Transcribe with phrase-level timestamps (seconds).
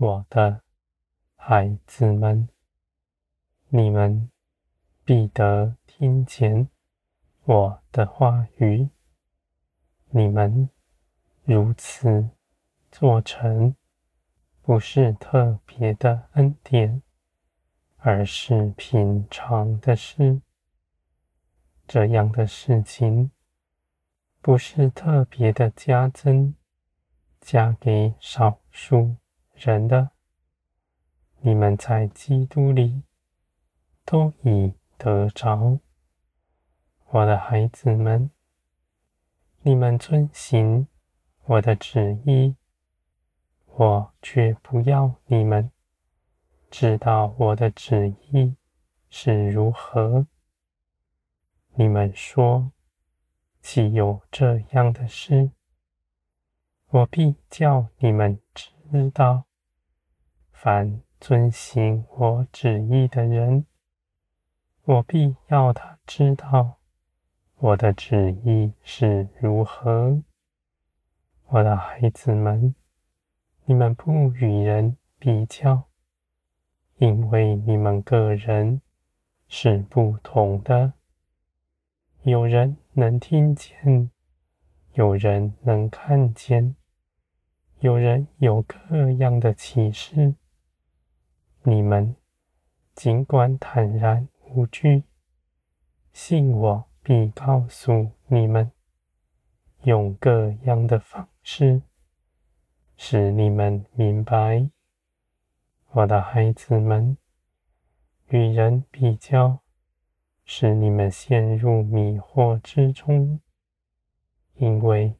[0.00, 0.62] 我的
[1.34, 2.48] 孩子们，
[3.68, 4.30] 你们
[5.04, 6.68] 必得听见
[7.42, 8.90] 我的话语。
[10.10, 10.70] 你们
[11.42, 12.30] 如此
[12.92, 13.74] 做成，
[14.62, 17.02] 不是特别的恩典，
[17.96, 20.40] 而是平常的事。
[21.88, 23.32] 这样的事情，
[24.40, 26.54] 不是特别的加增，
[27.40, 29.16] 加给少数
[29.60, 30.10] 人的，
[31.40, 33.02] 你们在基督里
[34.04, 35.80] 都已得着，
[37.10, 38.30] 我的孩子们，
[39.62, 40.86] 你们遵行
[41.44, 42.54] 我的旨意，
[43.66, 45.70] 我却不要你们
[46.70, 48.54] 知道我的旨意
[49.10, 50.26] 是如何。
[51.74, 52.70] 你们说，
[53.60, 55.50] 岂有这样的事？
[56.90, 59.47] 我必叫你们知道，
[60.60, 63.64] 凡遵行我旨意的人，
[64.82, 66.78] 我必要他知道
[67.58, 70.20] 我的旨意是如何。
[71.46, 72.74] 我的孩子们，
[73.66, 75.84] 你们不与人比较，
[76.96, 78.82] 因为你们个人
[79.46, 80.94] 是不同的。
[82.22, 84.10] 有人能听见。
[84.94, 86.74] 有人能看见，
[87.78, 90.34] 有人有各样的启示。
[91.70, 92.16] 你们
[92.94, 95.04] 尽管坦然无惧，
[96.14, 98.72] 信我必告诉你们，
[99.82, 101.82] 用各样的方式
[102.96, 104.70] 使你们明白。
[105.90, 107.18] 我的孩子们，
[108.28, 109.58] 与人比较，
[110.46, 113.40] 使你们陷入迷惑之中。
[114.54, 115.14] 因为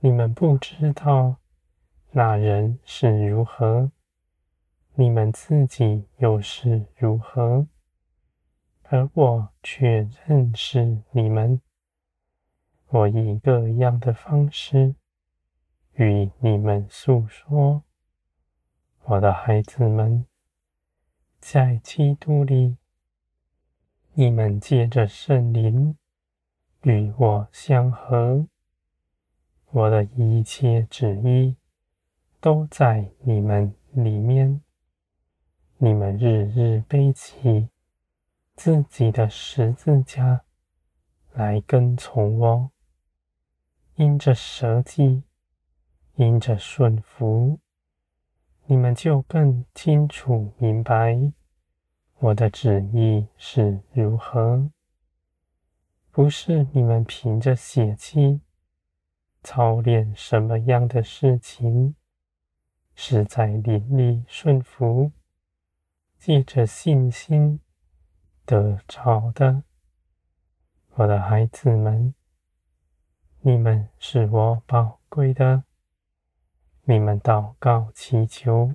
[0.00, 1.36] 你们不知道
[2.10, 3.92] 那人是如何，
[4.98, 7.66] 你们自己又是如何，
[8.84, 11.60] 而我却认识你们。
[12.88, 14.94] 我以各样的方式
[15.96, 17.82] 与你们诉说，
[19.04, 20.24] 我的孩子们，
[21.40, 22.78] 在基督里，
[24.14, 25.94] 你们借着圣灵
[26.84, 28.46] 与我相合。
[29.72, 31.56] 我的一切旨意
[32.40, 34.62] 都在你们里面。
[35.78, 37.68] 你们日日背起
[38.54, 40.40] 自己的十字架
[41.32, 42.70] 来跟从我，
[43.96, 45.22] 因着舍己，
[46.14, 47.58] 因着顺服，
[48.64, 51.32] 你们就更清楚明白
[52.20, 54.70] 我的旨意是如何。
[56.10, 58.40] 不是你们凭着血气。
[59.42, 61.94] 操练什么样的事情，
[62.96, 65.12] 是在灵里顺服，
[66.26, 67.60] 借着信心
[68.44, 69.62] 得着的。
[70.94, 72.16] 我的孩子们，
[73.42, 75.62] 你们是我宝贵的，
[76.82, 78.74] 你们祷告祈求，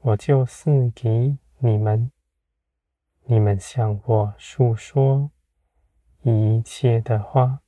[0.00, 2.10] 我就赐给你们。
[3.24, 5.30] 你们向我诉说
[6.22, 7.60] 一切的话。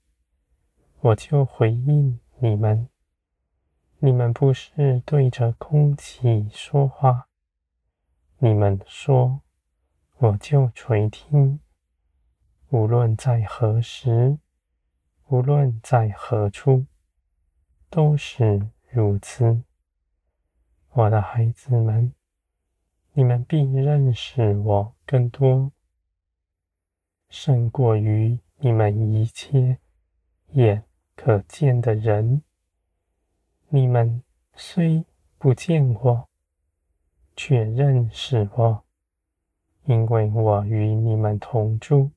[1.00, 2.88] 我就回应你们，
[3.98, 7.25] 你们不是对着空气说话，
[8.38, 9.40] 你们说，
[10.18, 11.58] 我就垂听。
[12.68, 14.38] 无论在何时，
[15.28, 16.84] 无论在何处，
[17.88, 19.62] 都是如此。
[20.90, 22.12] 我的孩子们，
[23.14, 25.72] 你们必认识我更多，
[27.30, 29.78] 胜过于你们一切
[30.48, 30.84] 眼
[31.14, 32.42] 可见的人，
[33.68, 34.22] 你们
[34.54, 35.06] 虽
[35.38, 36.28] 不见我，
[37.36, 38.82] 却认识我，
[39.84, 42.10] 因为我与你们同住，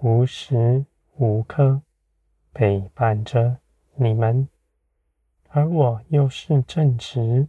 [0.00, 0.84] 无时
[1.16, 1.80] 无刻
[2.52, 3.58] 陪伴着
[3.94, 4.48] 你们，
[5.48, 7.48] 而我又是正直、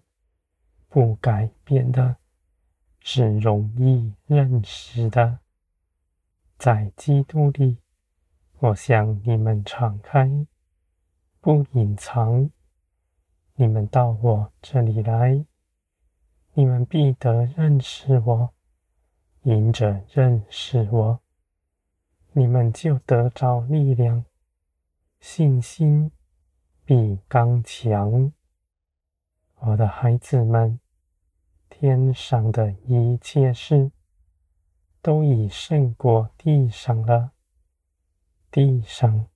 [0.88, 2.18] 不改变的，
[3.00, 5.40] 是容易认识的，
[6.58, 7.78] 在基督里。
[8.60, 10.46] 我向你们敞开，
[11.40, 12.52] 不隐藏。
[13.56, 15.46] 你们到我这里来，
[16.60, 18.50] 你们必得认识我。
[19.44, 21.22] 因着认识我，
[22.34, 24.26] 你们就得着力量，
[25.22, 26.12] 信心
[26.84, 28.34] 必刚强。
[29.60, 30.82] 我的孩子们，
[31.70, 33.94] 天上的一切事，
[35.02, 37.32] 都已胜过地上了。
[38.52, 39.28] 地上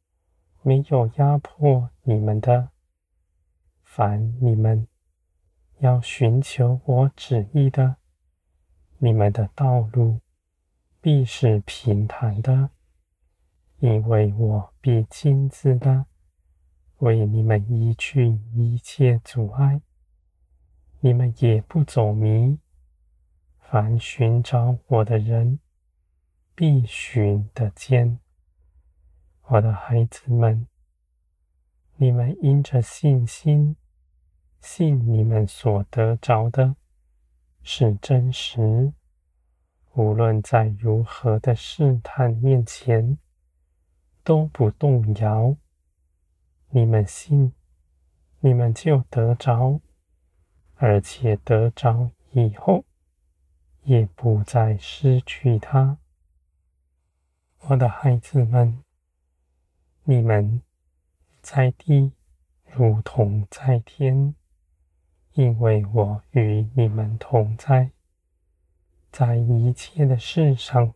[0.61, 2.71] 没有压迫你们的，
[3.85, 4.85] 凡你们
[5.83, 7.97] 要寻求我旨意的，
[8.99, 10.21] 你们的道路
[11.01, 12.69] 必是平坦的，
[13.79, 16.05] 因为我必亲自的
[16.99, 19.81] 为你们移去一切阻碍，
[21.01, 22.57] 你们也不走迷。
[23.59, 25.59] 凡寻找我的人，
[26.55, 28.19] 必寻得见。
[29.47, 30.65] 我的孩子们，
[31.97, 33.75] 你们因着信心，
[34.63, 36.77] 信你们所得着的
[37.63, 38.93] 是真实，
[39.93, 43.17] 无论在如何的试探面前，
[44.23, 45.57] 都不动摇。
[46.69, 47.51] 你们信，
[48.39, 49.81] 你们就得着，
[50.75, 52.85] 而且得着以后，
[53.83, 55.97] 也不再失去它。
[57.67, 58.81] 我的孩子们，
[60.05, 60.61] 你们
[61.41, 62.13] 在地
[62.71, 64.33] 如同在天。
[65.33, 67.89] 因为我与你们同在，
[69.11, 70.93] 在一切的事上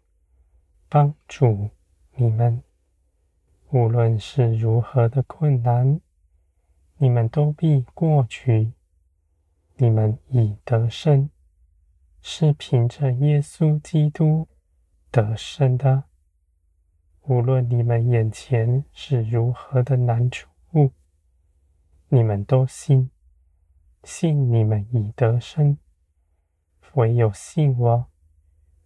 [0.88, 1.72] 帮助
[2.14, 2.62] 你们，
[3.72, 6.00] 无论是如何的困难，
[6.98, 8.74] 你们都必过去。
[9.78, 11.30] 你们已得胜，
[12.22, 14.48] 是凭着耶稣基督
[15.12, 16.04] 得胜的。
[17.24, 20.48] 无论你们眼前是如何的难处，
[22.10, 23.10] 你们都信。
[24.04, 25.78] 信你们以得生，
[26.94, 28.06] 唯有信我，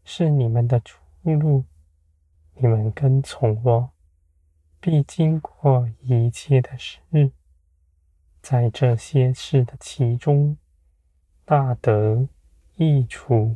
[0.04, 1.66] 是你们的出路。
[2.56, 3.92] 你们跟从我，
[4.80, 7.00] 必经过一切的事，
[8.42, 10.58] 在这些事的其中，
[11.46, 12.28] 大得
[12.75, 13.56] 益处。